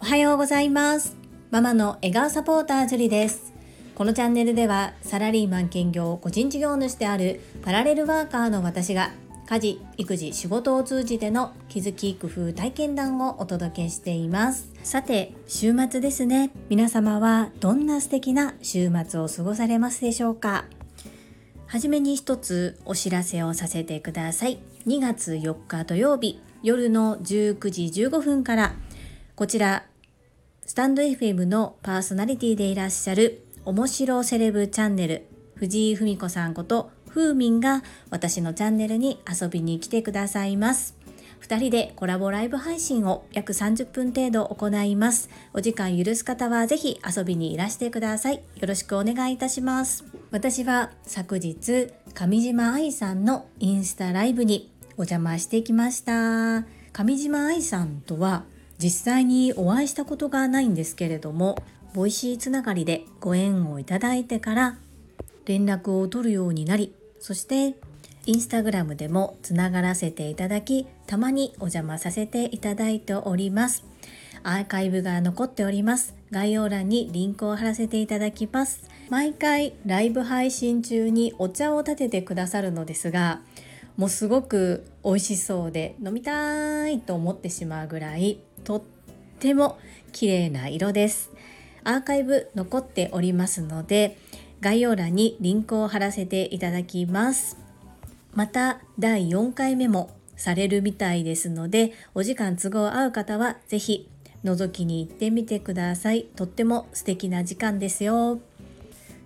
[0.00, 1.16] おはようございます。
[1.52, 3.54] ママの笑顔サポータージュリです。
[3.94, 9.12] このチャンネルではサラリーマン兼業個人事業主であるパラレルワーカーの私が
[9.46, 14.72] 家事育児仕事を通じての気づき工夫体験談をお届けしています。
[14.82, 16.50] さて週末ですね。
[16.68, 20.64] 皆様はどんな素敵な週末を過ごされますでしょうか？
[21.68, 24.58] はじめに一つお知らせをさせてください。
[24.86, 28.76] 2月4日土曜日夜の19時15分から
[29.34, 29.84] こちら
[30.64, 35.26] スタンド FM のパーソナリティでいらっしゃる面白セレブチャンネル
[35.56, 40.96] 藤井文子さんことふーみんが私のチャンネルに遊びに来てくださいます。
[41.40, 45.30] 2人でコラボライブ配信を約30分程度行います。
[45.52, 48.36] お時間許す方はぜひ遊びにいらしてください。
[48.36, 50.04] よろしくお願いいたします。
[50.30, 56.64] 私は昨日、上島愛さんのインスタライブにお邪魔してきました。
[56.92, 58.44] 上島愛さんとは
[58.78, 61.62] 実際にお会いしたことがないんですけれども、
[61.94, 64.78] ボイシーつながりでご縁をいただいてから
[65.44, 67.74] 連絡を取るようになり、そして
[68.26, 73.84] インスタグラムでもつながらせていただきたまにお邪魔させていただいております。
[74.42, 76.14] アーカイブが残っております。
[76.30, 78.96] 概要欄にリンクを貼らせていただきます。
[79.08, 83.40] 毎回ライブ配信中にお茶を立ててくださるのですが
[83.96, 88.82] もうすごく美味しそうで飲みたいと思ってしまうぐらいとっ
[89.38, 89.78] ても
[90.12, 91.30] 綺麗な色です
[91.84, 94.18] アーカイブ残っておりますので
[94.60, 97.56] 概要欄にリンクを貼らせていただきます。
[98.34, 104.10] また第4回目もされるみたいですのでお時間都合合う方は是非
[104.44, 106.24] 覗きに行ってみてください。
[106.36, 108.40] とっても素敵な時間ですよ。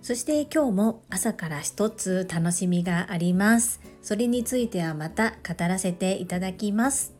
[0.01, 3.90] そして今日も朝から一つ楽しみがあります。
[4.01, 7.13] それについてはまた語らせていただきます。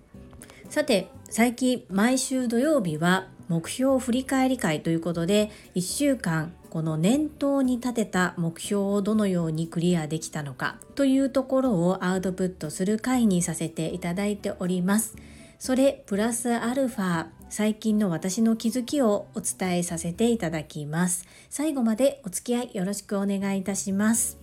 [0.69, 15.17] さて、最近毎週土曜日は目標振り返り会ということで1週間この念頭に立てた目標をどのようにクリアできたのかというところをアウトプットする回にさせていただいております。
[15.59, 21.25] それプラスアルファ最近の私の気づきをお伝えさせていただきます。
[21.49, 24.40] 最後までお付き合いよろしくお願いいたします。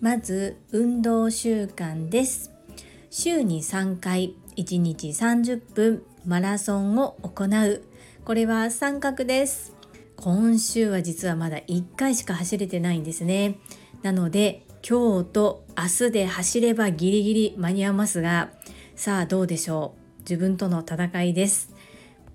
[0.00, 2.50] まず運動習慣です。
[3.10, 7.82] 週に3回1日30分マラソンを行う。
[8.24, 9.74] これは三角です。
[10.16, 13.58] 今週は実はまだ1回しか走れてないんですね
[14.02, 18.50] なので今日と明日で走ればギリギリ間に合いますが
[18.94, 20.20] さあどうでしょう？
[20.20, 21.74] 自分との戦いです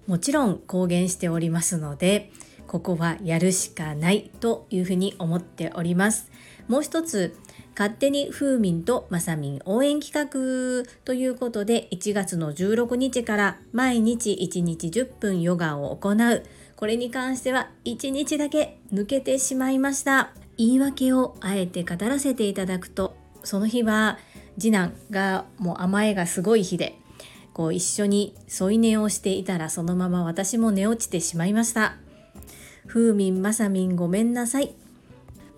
[0.07, 2.31] もちろん公言しておりますので
[2.67, 6.29] ここはやるしかないというふうに思っております
[6.67, 7.35] もう一つ
[7.79, 16.43] 勝手にふうみんとまさみん応援企画ということで1月の16日から毎日1日10分ヨガを行う。
[16.75, 20.31] これに関しては1日だけ抜けてしまいました。
[20.57, 24.19] 言い訳をあえて語らせていただくとその日は
[24.59, 26.97] 次男がもう甘えがすごい日で
[27.53, 31.95] こう一緒に添い寝をしていたらそのまま私も寝落ちてしまいました。
[32.87, 34.75] ふうみんまさみんごめんなさい。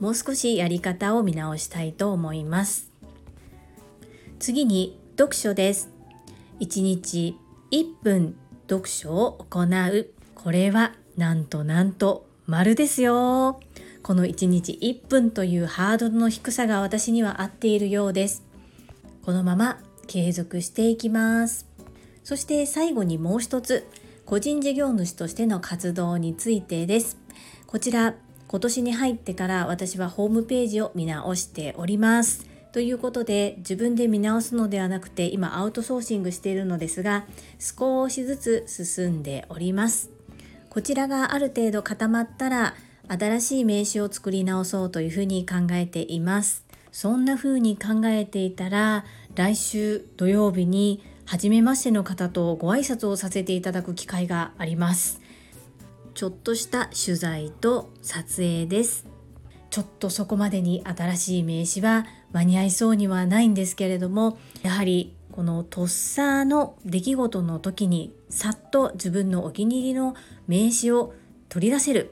[0.02, 2.90] もう少しやり方を見直したいと思います。
[4.40, 5.92] 次に読書です。
[6.60, 7.38] 1日
[7.72, 8.36] 1分
[8.68, 10.10] 読書を行う。
[10.34, 13.60] これはなんとなんと丸ですよ。
[14.02, 18.44] この1日1分というハードルの低さが私には合っているようです。
[19.24, 21.68] このまま継続していきます。
[22.24, 23.86] そして最後にもう一つ。
[24.26, 27.18] 個人事業主としての活動についてです。
[27.68, 28.16] こちら
[28.52, 37.24] 今年に入ってから私はホームページを見直しておりますということで自分で見直すのではなくて今アウトソーシングしているのですが
[37.60, 40.10] 少しずつ進んでおります
[40.70, 42.76] こちらがある程度固まったら
[43.08, 46.66] 新しい名刺を作り直そうというふうに考えています。
[46.92, 55.21] そんな風に考えていたら来週土曜日に初めましての方とご挨拶をさせていただく機会があります。
[56.14, 59.08] ちょっとした取材と撮影です。
[59.70, 70.14] ちょっとそこまでに新しい名刺は間に合いそうにはないんですけれどもやはりこのとっさの出来事の時にさっと自分のお気に入りの
[70.48, 71.14] 名刺を
[71.50, 72.12] 取り出せる。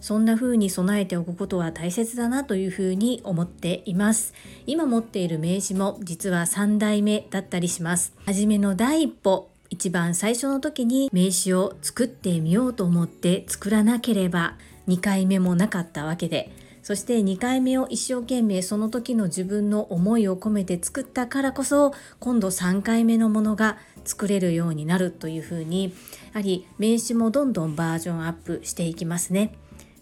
[0.00, 4.34] そんな風に備えておくことは大切だなという風に思っています。
[4.66, 8.14] 今持っている名刺も実は3代目だったりします。
[8.24, 14.56] 初めの第一歩一番最初の時に名刺を作ってみようと思って作らなければ
[14.88, 16.50] 2回目もなかったわけで
[16.82, 23.76] そして2回目を一生懸命その時の自分の思いを込めて作ったからこそ今度3回目のものが
[24.06, 25.90] 作れるようになるというふうにや
[26.32, 29.52] はり名刺もどんどんバージョンアップしていきますね。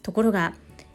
[0.04, 0.54] ところが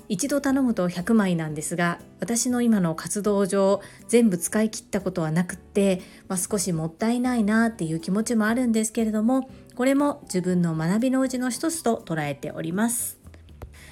[0.09, 13.17] 一度頼むと100枚なんですが私の今の活動上全部使い切ったことはなくって、まあ、少しもったいないなっていう気持ちもあるんですけれどもこれも自分の学びのうちの一つと捉えております。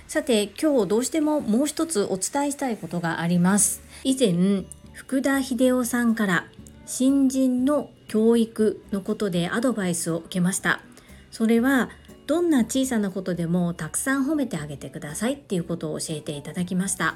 [0.08, 3.82] さて今日どうしてももう一つお伝えしたいことがあります。
[4.04, 6.48] 以前福田秀夫さんから
[6.86, 10.82] 新人の教育のことでアドバイスを受けました。
[11.30, 11.90] それは
[12.28, 17.16] どんな小さなことでもたくさん褒めてあげてくださいっていうことを教えていただきました。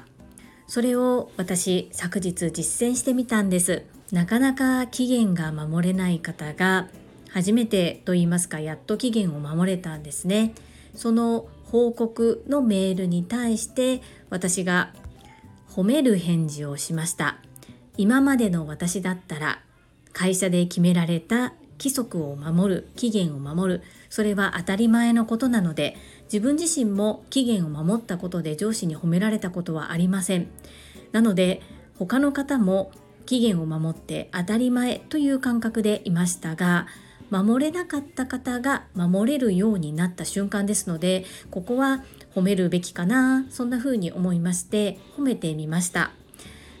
[0.66, 3.84] それを私昨日実践してみたんです。
[4.10, 6.88] なかなか期限が守れない方が
[7.28, 10.54] 初めてと言いますかやっと期限を守れたんですね。
[10.94, 14.00] その報告のメールに対して
[14.30, 14.94] 私が
[15.68, 17.36] 褒める返事をしました。
[17.98, 19.60] 今までの私だったら
[20.14, 23.82] 会社で決められた規則を守る期限を守る。
[24.08, 30.46] それは当たり前のことなので自分自身も期限を守ったことで上司に褒められたことはありません。
[31.10, 31.60] なので
[31.98, 32.92] 他の方も
[33.26, 36.86] 期限を守って当たり前という感覚でいましたが
[37.30, 46.12] 守れなかった方が守れるようになった瞬間ですのでここは褒めるべきかなそんな風に思いまして褒めてみました。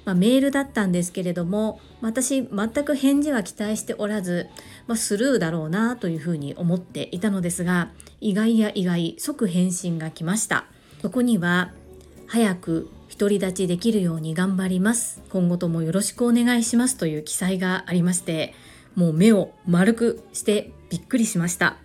[0.04, 4.48] まあ、メールだったんですけれども私全く返事は期待しておらず、
[4.86, 7.90] まあ、スルーだろうなというふうに思っていたのですが
[8.20, 10.66] 意外や意外即返信が来ました。
[11.00, 11.72] そこには
[12.26, 15.20] 早く独り立ちできるように頑張ります。
[15.30, 16.96] 今後ともよろしくお願いします。
[16.96, 18.54] という記載がありまして
[18.94, 21.76] もう目を丸くしてびっくりしました。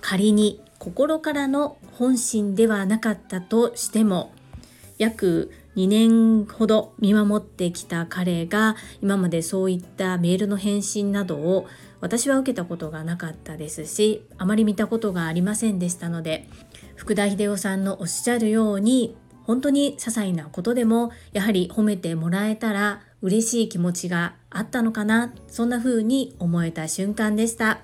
[0.00, 4.32] 仮に心からの本心ではなかったとしても
[4.98, 11.68] 約2年ほど見守ってきた彼が今までそういったメールの返信などを
[12.00, 16.48] 私は受けたことがなかったですしあまり見たことがありませんでしたので
[16.96, 27.78] 福田秀夫さんのおっしゃるように本当に些細なことでもやはり褒めてもらえたら嬉しい気持ちがあったのかなそんな風に思えた瞬間でした。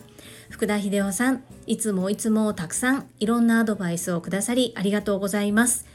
[0.51, 5.87] 福田秀夫さんいつもいつもたくさんいろんなアドバイスをくださりありがとうございます。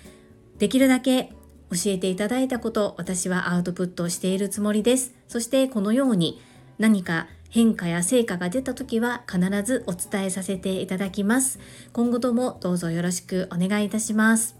[0.58, 1.32] できるだけ
[1.72, 5.14] 教えていただいたこと私はアウトプットしているつもりです。
[5.28, 6.42] そしてこのように
[6.78, 11.60] 何か変化や成果が出た時は必ずお伝えさせていただきます。
[11.94, 14.56] 今後ともどうぞよろしくお願いいたします。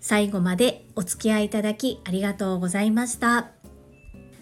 [0.00, 3.48] 最後までお付き合いいただきありがとうございました。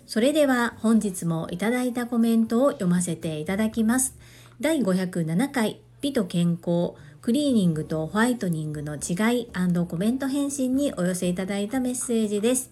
[0.06, 4.16] それでは本日もいただいたコメントを読ませていただきます。
[4.60, 6.94] 第507回美と健康。
[7.26, 9.48] クリーニングとホワイトニングの違い
[9.88, 12.70] コメント返信にお寄せいただいたメッセージです。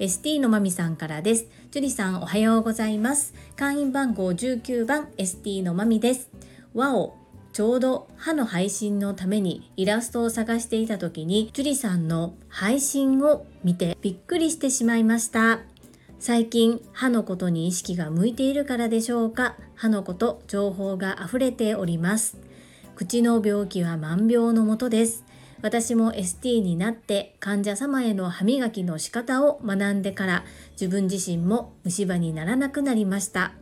[0.00, 1.46] ST のまみさんからです。
[1.70, 3.32] ジュリさんおはようございます。
[3.54, 6.30] 会員番号19番 ST のまみです。
[6.74, 7.14] わお、
[7.52, 15.60] ちょうど歯の配信のためにイラストを探していた時にジュリさんの配信を見てびっくりしてしまいました。
[16.18, 19.54] 最近歯のことに意識が向いているからでしょうか？
[19.76, 22.36] 歯のこと情報が溢れております。
[22.96, 25.22] 口の病気は万病のもとです。
[25.60, 33.52] 私も ST になって患者様への歯磨きの仕方を学んでから自分自身も虫歯にならなくなりました。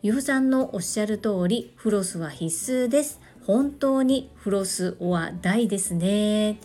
[0.00, 2.46] ゆふさんのおっしゃる通りフロスは必
[2.86, 3.20] 須です。
[3.46, 6.58] 本当にフロスは大ですね。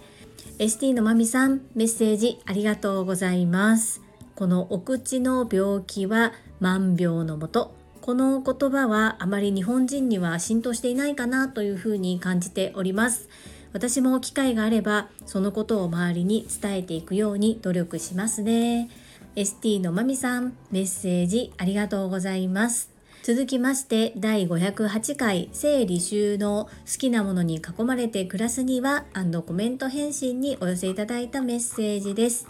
[0.59, 4.01] ST のまみさんメッセージありがとうございます。
[4.33, 6.31] このお口の病気は
[6.61, 7.76] 万病のもと
[8.07, 13.27] この言葉はあまり日本人には浸透していないかなというふうに感じております。
[13.73, 18.89] 私も機会があればそのことを周りに伝えていくように努力しますね。
[19.35, 22.91] ST のまみさんメッセージありがとうございます。
[23.23, 29.03] 続きまして第508回整理収納好きなものに囲まれて暮らすには
[29.45, 32.47] コメント返信にお寄せいただいたメッセージです。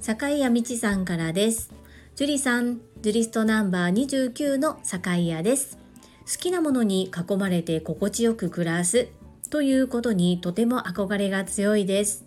[0.00, 1.70] 坂井谷道さんからです。
[2.14, 5.78] ジュリさんジュリストナンバー29の坂井屋です。
[6.24, 9.08] 好きなものに囲まれて心地よく暮らす
[9.50, 12.24] ということにとても憧れが強いです。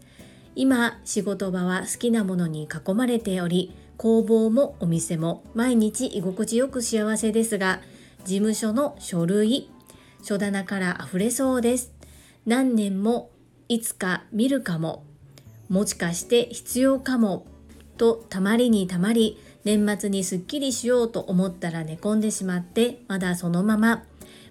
[0.56, 7.82] 今、仕事場は好きなものに囲まれており、工房もお店も毎日居心地よく幸せですが、
[8.24, 9.70] 事務所の書類、
[10.24, 11.92] 書棚から溢れそうです。
[12.46, 13.32] 何年も
[13.68, 15.04] いつか見るかも、
[15.68, 17.46] もしかして必要かも、
[17.98, 24.04] とたまりにたまり、年末にすっきりしようと思ったら寝込んでしまってまだそのまま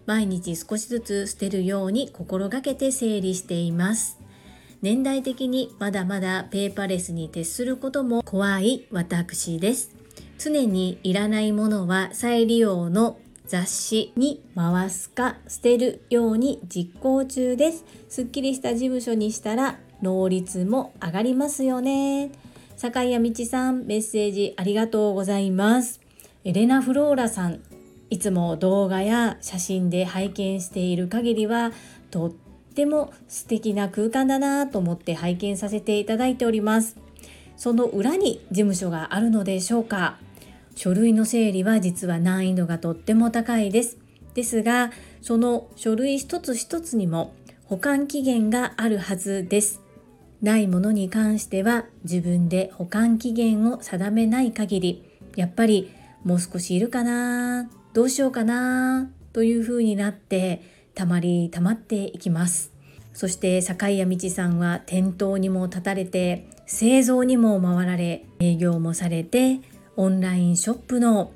[0.07, 4.19] 毎日少しずつ捨てるように心がけて整理しています。
[4.81, 9.95] 年代的にまだまだペーパーレスに徹することも怖い私です。
[10.38, 17.85] 常にいらないものは再利用の雑誌に回すか捨てるように実行中です。
[18.09, 22.31] すっきりした事務所にしたら能率も上がりますよね。
[22.78, 26.00] 坂谷道さんメッセージありがとうございます。
[26.44, 27.61] エレナ・フローラさん
[28.08, 31.73] いつも動画や写真で拝見している限りは
[32.12, 32.30] とっ
[32.76, 36.97] ても素敵な空間だなと思って拝見させていただいております。
[37.56, 40.16] その裏に事務所があるのでしょうか。
[40.76, 43.99] 書類の整理は実は難易度がとっても高いです。
[44.35, 49.88] ですがその書類一つ一つにも保管期限があるはずです。
[50.42, 55.90] ないものに関しては自分で保管期限を定めない限りやっぱり
[56.25, 60.62] もう少しいるかなどうしようかなというふうになって
[60.95, 62.73] たまりたまっていきます。
[63.12, 69.61] そして坂谷道さんは店頭にも立たれて製造にも回られ営業もされて
[69.97, 71.33] オンラインショップの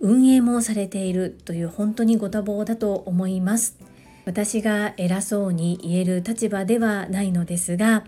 [0.00, 3.76] 運営もされているという本当にご多忙だと思います。
[4.24, 8.04] 私が偉そうに言える立場ではないのですが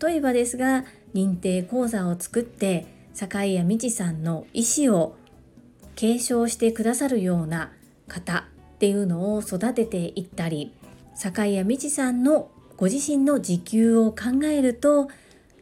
[0.00, 5.16] 例えばですが認定講座を作って坂井谷道さんの意思を
[5.96, 7.72] 継承してくださるような
[8.06, 10.72] 方っていうのを育てていったり
[11.14, 15.08] 坂井谷道さんのご自身の時給を考えると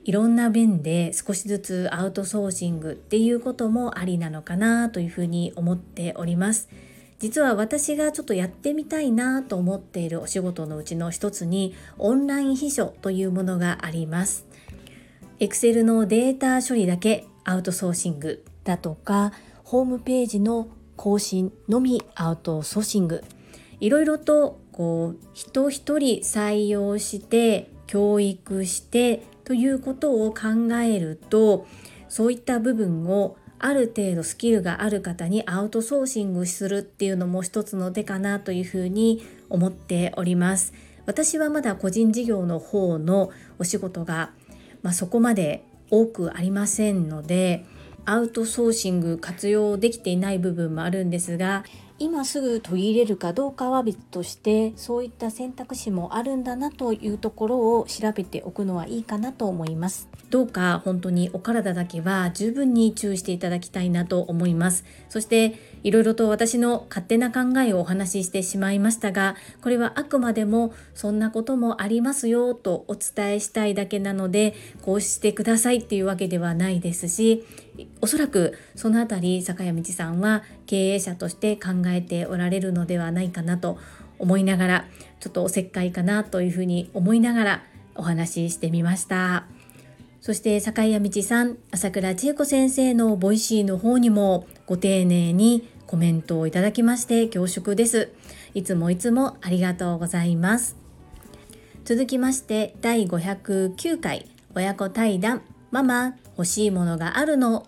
[0.05, 6.69] いろんな面で少しずつアウトソーシングっていうこともありなのかなというふうに思っております。
[7.19, 14.47] 実は私がちょっとやってみたいなと思っているお仕事のうちの一つにオンライン秘書というものがあります。
[15.39, 19.33] Excel のデータ処理だけアウトソーシングだとか
[19.65, 23.23] ホームページの更新のみアウトソーシング
[23.81, 31.67] いろいろとこう人一人採用して教育してということを考えると
[32.09, 40.73] そういった部分をある程度スキルがある方にアウトソーシングするっていうのも一つの手かなというふうに思っております。
[41.05, 44.31] 私はまだ個人事業の方のお仕事が、
[44.83, 47.65] まあ、そこまで多くありませんので
[48.05, 51.65] アウトソーシング活用できていない部分もあるんですが
[51.99, 60.09] 今すぐ取り入れるかどうかは別としてそういった選択肢もあるんだなというところを調べておくのはいいかなと思います。
[60.29, 64.85] どうか本当にお体だけは十分に注意していただきたいなと思います。
[65.09, 77.45] そしていろいろと私の勝手な考えをお話ししてしまいましたがこれはあくまでもそんなこともありますよとお伝えしたいだけなのでこうしてくださいっていうわけではないですし
[78.01, 83.79] おそらくそのあたり坂谷道さんは経営者として考えておられるのではないかなと
[84.19, 84.85] 思いながら
[85.21, 87.63] ちょっとおせっかいかなというふうに思いながら
[87.95, 89.47] お話ししてみました。
[90.27, 98.13] そして坂谷道さん、朝倉千恵子先生のボイシーの方にもご丁寧にコメントをいただきまして恐縮です。
[98.55, 100.77] いつもいつもありがとうございます。
[101.85, 107.67] 続きまして第509回親子対談ママ欲しいものがあるの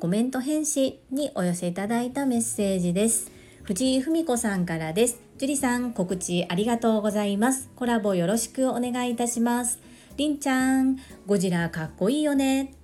[0.00, 3.30] コメント返信にお寄せいただいたメッセージです。
[3.62, 5.20] 藤井文子さんからです。
[5.38, 7.70] 樹里さん告知ありがとうございます。
[7.76, 9.78] コラボよろしくお願いいたします。
[10.16, 12.74] りんちゃん、ゴジラかっこいいよね。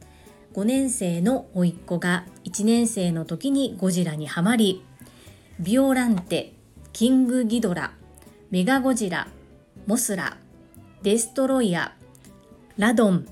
[0.54, 4.84] 5年生の甥っ子が1年生の時にゴジラにはまり
[5.58, 6.52] ビオランテ
[6.92, 7.92] キングギドラ
[8.50, 9.26] メガゴジラ
[9.86, 10.36] モスラ
[11.02, 11.94] デストロイヤ
[12.78, 13.26] ラドン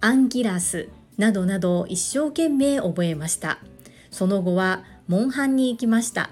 [0.00, 3.58] アンギラスなどなど一生懸命覚えました。
[4.10, 6.30] その後はモンハンに行きました。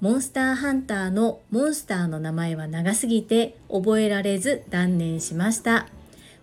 [0.00, 5.86] モンスターハンターのモンスターの名前は長すぎて覚えられず断念しました。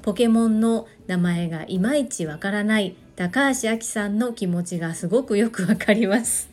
[0.01, 6.49] ポケモンの名前がいまいちわからない高橋明さんの気持ちがすごくよくわかります。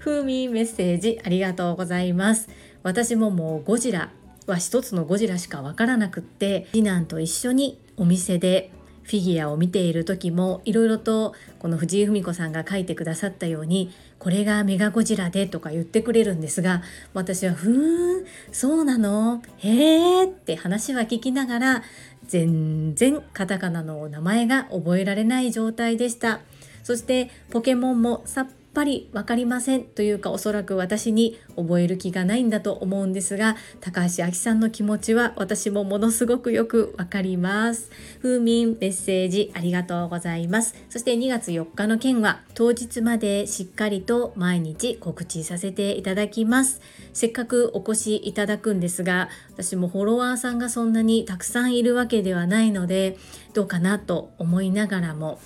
[0.00, 2.48] ふうみメッセージありがとうございます。
[2.82, 4.10] 私ももうゴジラ
[4.46, 8.72] は一つのゴジラしかわからなくって次男と一緒にお店で
[9.04, 16.82] フィギュアを見ている時もいろいろとこの藤井文子さんが書いてくださったようにこれがメガゴジラでとか言ってくれるんですが
[17.14, 19.42] 私はふーんそうなの？
[19.58, 21.82] へーって話は聞きながら
[22.28, 26.40] 全然カタカナの名前が覚えられない状態でした。
[26.82, 37.90] そしてポケモンもさっぱり分かりませんというかおそらく私に覚える気がないんだと思うんですが高橋明さんの気持ちは私もものすごくよく分かります。
[38.20, 40.74] 風民メッセージありがとうございます。
[40.90, 46.82] そして2月4日の件は当日までしっかりと毎日告知させていただきます。
[47.14, 53.16] せっかくお越しいただくんですが私もフォロワーさんがそんなにたくさんいるわけではないので
[53.54, 55.38] どうかなと思いながらも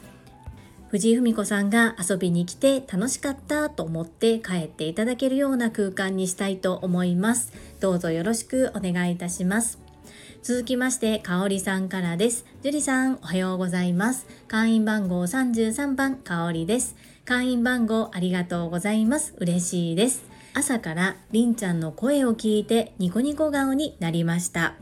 [0.90, 7.52] 藤井文子さんが遊びに来て楽しかったと思って帰っていただけるような空間にしたいと思います。
[7.78, 9.78] どうぞよろしくお願いいたします。
[10.42, 12.44] 続きまして、かおりさんからです。
[12.64, 14.26] 樹里さん、おはようございます。
[14.48, 16.96] 会員番号33番、かおりです。
[17.24, 19.34] 会員番号ありがとうございます。
[19.38, 20.24] 嬉しいです。
[20.54, 24.74] 朝からりんちゃんの声を聞いてニコニコ顔になりました。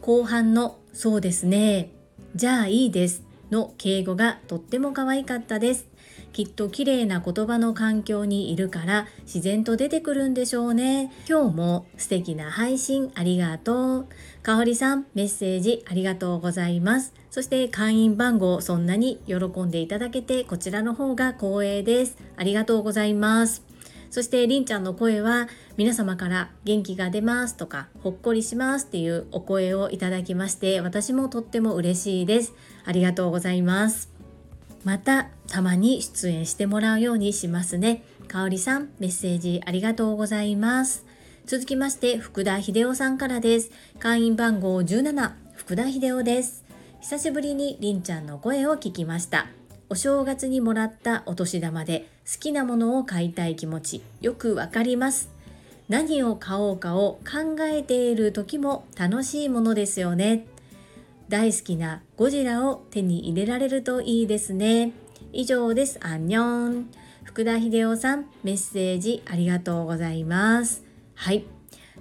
[0.00, 1.92] 後半の、そうですね。
[2.34, 3.22] じゃあいいです。
[3.50, 5.88] の敬語がとっても可愛かったです。
[6.32, 11.12] きっと綺麗な言葉の環境にいるから自然と出てくるんでしょうね。
[11.28, 14.06] 今日も素敵な配信ありがとう。
[14.42, 17.14] かおりさん、メッセージありがとうございます。
[17.30, 22.16] そして会員番号そんなに喜んでいただけてこちらの方が光栄です。
[22.36, 23.73] ありがとうございます。
[24.14, 32.52] そしてりんちゃんの声は皆様から元気が出ますとかほっこりしますっていうお声をいただきまして私もとっても嬉しいです。
[32.84, 34.12] ありがとうございます。
[34.84, 38.04] またたまに出演してもらうようにしますね。
[38.28, 41.04] かおりさんメッセージありがとうございます。
[41.46, 43.72] 続きまして福田秀夫さんからです。
[43.98, 46.64] 会員番号17福田秀夫です。
[47.00, 49.48] 久しぶりにりんちゃんの声を聞きました。
[49.90, 55.30] お正月にもらったお年玉で好きなものを買いたい気持ちよくわかります。
[55.88, 60.46] 何を買おうかを考えている時も楽しいものですよね。
[61.28, 64.92] 大好きなゴジラを手に入れられるといいですね。
[65.32, 65.98] 以上です。
[66.02, 66.90] アンニョン。
[67.24, 70.82] 福田秀夫さんメッセージありがとうございます。
[71.14, 71.44] はい。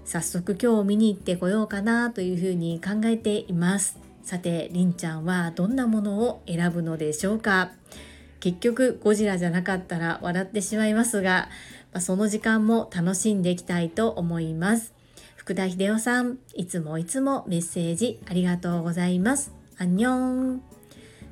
[0.05, 3.97] 早速今日見に行ってこようかなというふうに考えています。
[4.21, 7.71] さてりんちゃんはどんなものを選ぶのでしょうか？
[8.43, 11.47] 結局ゴジラじゃなかったら笑ってしまいますが、
[11.93, 14.93] まあ、その時間も楽しんでいきたいと思います。
[15.37, 19.53] 福田秀夫さんいつもいつもメッセージありがとうございます。
[19.77, 20.61] アンニョン。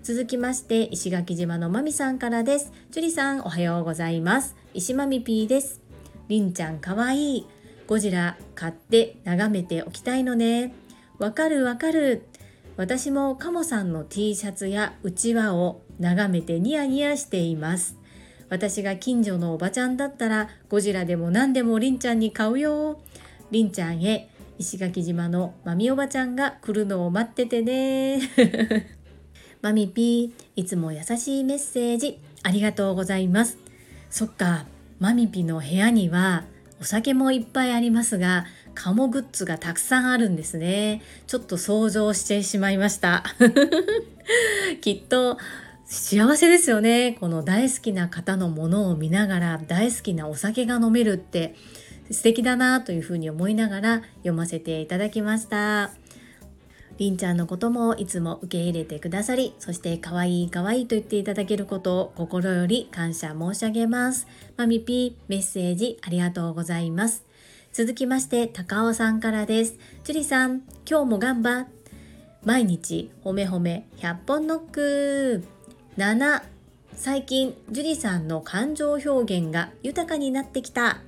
[0.03, 2.71] 続きまして石垣島のまみさんからです。
[2.91, 4.55] 樹里さんおはようございます。
[4.73, 5.81] 石まみぴーです。
[6.29, 7.47] りんちゃんかわいい。
[7.87, 10.73] ゴジラ買って眺めておきたいのね。
[11.19, 12.25] わかるわかる。
[12.77, 17.97] 私もカモさんの T シャツやうちわを眺めてニヤニヤしています。
[18.49, 22.99] 私が近所のおばちゃんだったらゴジラでも何でもりんちゃんに買うよ。
[23.51, 28.21] りんちゃんへ石垣島のまみおばちゃんが来るのを待っててね。
[29.61, 33.57] マミピーいつも優しいメッセージありがとうございます。
[34.09, 34.65] そっか
[34.99, 36.45] マミピの部屋には
[36.81, 38.45] お酒もいっぱいありますが
[38.81, 41.03] カモグッズがたくさんあるんですね。
[41.27, 43.23] ちょっと想像してしまいました。
[44.81, 45.37] きっと
[45.85, 47.15] 幸せですよね。
[47.19, 51.53] この大好きな方のものを見ながら大好きなお酒が飲めるって
[52.09, 55.91] 素敵だなというふうに思いながら読ませていただきました。
[56.97, 64.25] りんちゃんのこともいつも受け入れてくださり、そして可愛い可愛いと言っていただけることを心より感謝申し上げます。
[64.57, 67.29] マミピーメッセージありがとうございます。
[67.73, 69.77] 続きまして、高尾さんからです。
[70.03, 71.67] 樹里さん、今日も頑張
[72.43, 75.45] 毎日、ほめほめ、100本ノック。
[75.95, 76.43] 7、
[76.93, 80.99] 最近、樹里さんの感情表現が豊かになってきた。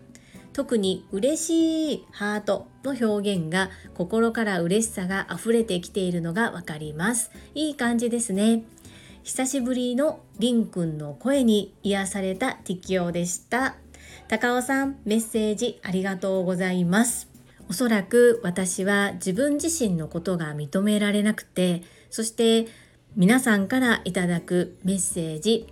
[0.54, 7.32] 特に嬉しいハートの表現が心から嬉しさが溢れてきているのがわかります。
[7.56, 8.63] いい感じですね。
[9.23, 13.76] 久しぶりのりんくんの声に癒された適用でした。
[14.27, 17.29] 高尾さん、メッセージありがとうございます。
[17.69, 22.67] おそらく私は自分自身のことが認められなくて、そして
[23.15, 25.67] 皆さんからいただくメッセージ、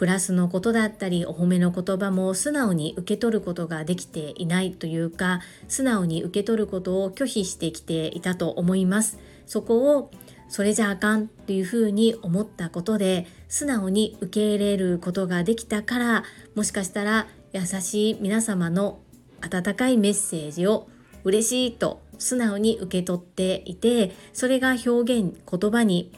[0.00, 10.10] プラスのことだったりお褒めの言葉も素直に受け取ることができていないというか素直に受け取ることを拒否してきていたと思いますそこを
[10.48, 19.00] それじゃあかんっていうふうに思ったことで素直に受け入れることができたからもしかしたら優しい皆様の
[19.40, 20.88] 温かいメッセージを
[21.24, 26.12] 嬉しいと素直に受け取っていてそれが表現言葉に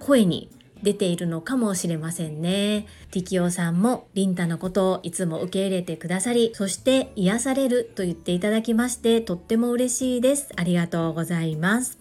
[0.00, 0.50] 声に
[0.82, 2.86] 出ているのかもしれませんね。
[3.10, 10.50] ティキオさんもリンタのことをいつも受け入れてくださり、そして癒されると言っていただきましてとっても嬉しいです。
[10.56, 11.98] ありがとうございます。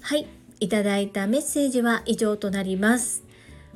[0.00, 0.26] はい、
[0.60, 3.24] いただいたメッセージは以上となります。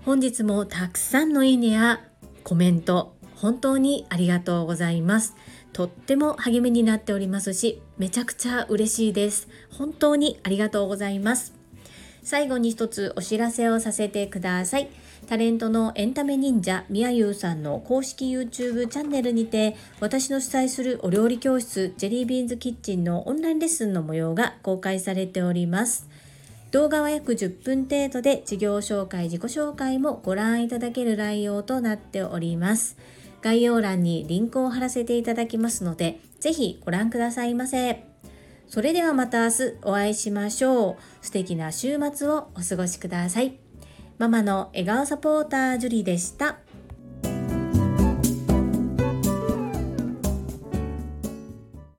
[0.04, 2.00] 本日もたくさんのいいねや
[2.42, 5.36] コメント本当にありがとうございます。
[5.72, 9.48] とっても励みになっておりますしめちゃくちゃ嬉しいです。
[9.70, 11.54] 本当にありがとうございます。
[12.22, 14.88] 最後に一つお知らせをさせてください。
[15.28, 26.08] タレントのエンタメ忍者みやゆうさんの公式 YouTube チャンネルにて私の主催するお料理教室ジェリービーンズキッチンのオンラインレッスンの模様が公開されております。
[26.70, 32.96] 動画は約10分程度で事業紹介自己紹介もご覧いただける内容となっております。
[33.42, 38.04] 概要欄にリンクを貼らせていただきますのでぜひご覧くださいませ。
[38.68, 40.96] それではまた明日お会いしましょう。
[41.24, 43.58] 素敵な週末をお過ごしください。
[44.18, 46.58] ママの笑顔サポータージュリでした。